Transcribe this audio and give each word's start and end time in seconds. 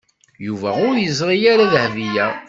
Yuba 0.45 0.69
ur 0.87 0.95
yeẓri 1.03 1.37
ara 1.51 1.71
Dahbiya. 1.73 2.27